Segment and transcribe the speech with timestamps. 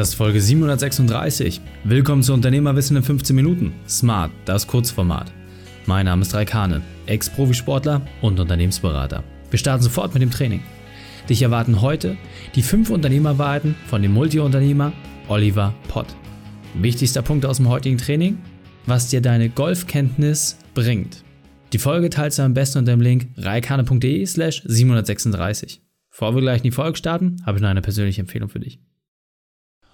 [0.00, 1.60] Das ist Folge 736.
[1.84, 3.74] Willkommen zu Unternehmerwissen in 15 Minuten.
[3.86, 5.30] Smart, das Kurzformat.
[5.84, 9.22] Mein Name ist Raikane, Ex-Profisportler und Unternehmensberater.
[9.50, 10.62] Wir starten sofort mit dem Training.
[11.28, 12.16] Dich erwarten heute
[12.54, 14.94] die fünf Unternehmerwahrheiten von dem Multiunternehmer
[15.28, 16.06] Oliver Pott.
[16.80, 18.38] Wichtigster Punkt aus dem heutigen Training,
[18.86, 21.24] was dir deine Golfkenntnis bringt.
[21.74, 25.82] Die Folge teilst du am besten unter dem Link reikane.de slash 736.
[26.08, 28.80] Bevor wir gleich in die Folge starten, habe ich noch eine persönliche Empfehlung für dich.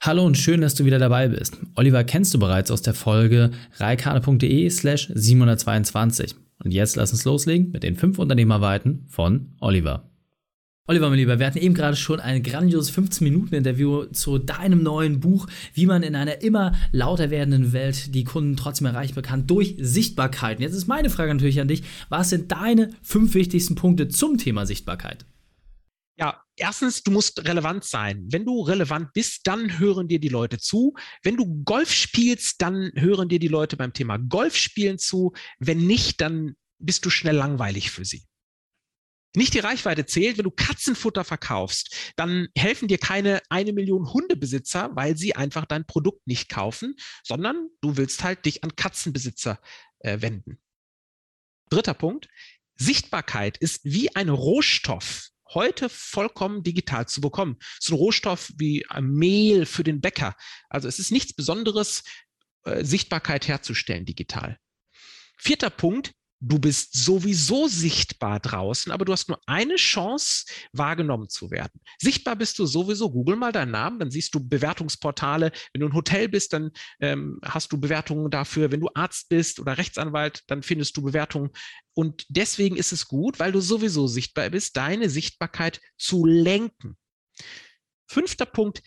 [0.00, 1.58] Hallo und schön, dass du wieder dabei bist.
[1.74, 6.34] Oliver kennst du bereits aus der Folge reikane.de slash 722.
[6.62, 10.08] Und jetzt lass uns loslegen mit den fünf Unternehmerweiten von Oliver.
[10.88, 15.48] Oliver, mein Lieber, wir hatten eben gerade schon ein grandioses 15-Minuten-Interview zu deinem neuen Buch,
[15.74, 20.58] wie man in einer immer lauter werdenden Welt die Kunden trotzdem erreichen kann durch Sichtbarkeit.
[20.58, 24.38] Und jetzt ist meine Frage natürlich an dich, was sind deine fünf wichtigsten Punkte zum
[24.38, 25.24] Thema Sichtbarkeit?
[26.58, 28.26] Erstens, du musst relevant sein.
[28.30, 30.94] Wenn du relevant bist, dann hören dir die Leute zu.
[31.22, 35.34] Wenn du Golf spielst, dann hören dir die Leute beim Thema Golfspielen zu.
[35.58, 38.24] Wenn nicht, dann bist du schnell langweilig für sie.
[39.34, 44.96] Nicht die Reichweite zählt, wenn du Katzenfutter verkaufst, dann helfen dir keine eine Million Hundebesitzer,
[44.96, 49.60] weil sie einfach dein Produkt nicht kaufen, sondern du willst halt dich an Katzenbesitzer
[49.98, 50.58] äh, wenden.
[51.68, 52.28] Dritter Punkt.
[52.76, 57.56] Sichtbarkeit ist wie ein Rohstoff heute vollkommen digital zu bekommen.
[57.80, 60.36] So ein Rohstoff wie Mehl für den Bäcker.
[60.68, 62.04] Also es ist nichts Besonderes,
[62.64, 64.58] äh, Sichtbarkeit herzustellen digital.
[65.38, 71.50] Vierter Punkt, du bist sowieso sichtbar draußen, aber du hast nur eine Chance, wahrgenommen zu
[71.50, 71.80] werden.
[71.98, 73.10] Sichtbar bist du sowieso.
[73.10, 75.52] Google mal deinen Namen, dann siehst du Bewertungsportale.
[75.72, 76.70] Wenn du ein Hotel bist, dann
[77.00, 78.70] ähm, hast du Bewertungen dafür.
[78.70, 81.50] Wenn du Arzt bist oder Rechtsanwalt, dann findest du Bewertungen.
[81.94, 86.96] Und deswegen ist es gut, weil du sowieso sichtbar bist, deine Sichtbarkeit zu lenken.
[88.08, 88.82] Fünfter Punkt,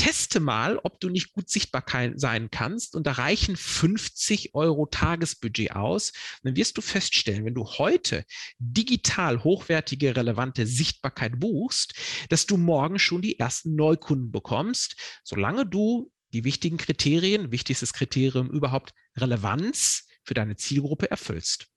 [0.00, 1.84] teste mal, ob du nicht gut sichtbar
[2.16, 6.12] sein kannst und da reichen 50 Euro Tagesbudget aus.
[6.42, 8.24] Und dann wirst du feststellen, wenn du heute
[8.58, 11.92] digital hochwertige, relevante Sichtbarkeit buchst,
[12.30, 18.48] dass du morgen schon die ersten Neukunden bekommst, solange du die wichtigen Kriterien, wichtigstes Kriterium
[18.50, 21.69] überhaupt Relevanz für deine Zielgruppe erfüllst.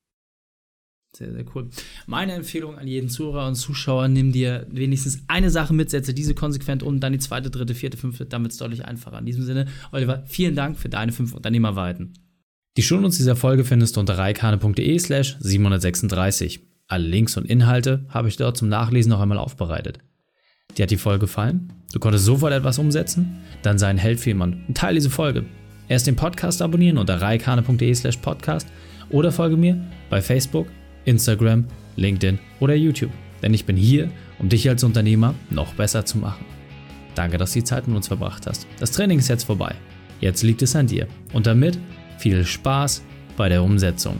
[1.16, 1.70] Sehr, sehr cool.
[2.08, 6.34] Meine Empfehlung an jeden Zuhörer und Zuschauer, nimm dir wenigstens eine Sache mit, setze diese
[6.34, 9.20] konsequent um, dann die zweite, dritte, vierte, fünfte, damit es deutlich einfacher.
[9.20, 12.14] In diesem Sinne, Oliver, vielen Dank für deine fünf Unternehmerweiten.
[12.78, 16.62] Die Shownotes dieser Folge findest du unter reikane.de slash 736.
[16.88, 20.00] Alle Links und Inhalte habe ich dort zum Nachlesen noch einmal aufbereitet.
[20.76, 21.72] Dir hat die Folge gefallen?
[21.94, 23.38] Du konntest sofort etwas umsetzen?
[23.62, 25.46] Dann sei ein Held für jemanden und teile diese Folge.
[25.88, 28.68] Erst den Podcast abonnieren unter reikane.de slash podcast
[29.12, 29.80] oder folge mir
[30.10, 30.68] bei Facebook,
[31.06, 31.66] Instagram,
[31.96, 33.12] LinkedIn oder YouTube.
[33.42, 34.10] Denn ich bin hier,
[34.40, 36.46] um dich als Unternehmer noch besser zu machen.
[37.16, 38.68] Danke, dass du die Zeit mit uns verbracht hast.
[38.80, 39.76] Das Training ist jetzt vorbei.
[40.20, 41.08] Jetzt liegt es an dir.
[41.34, 41.78] Und damit
[42.18, 43.04] viel Spaß
[43.36, 44.20] bei der Umsetzung.